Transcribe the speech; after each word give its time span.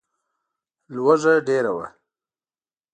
لوږه 0.93 1.33
ډېره 1.47 1.71
وه. 1.77 1.87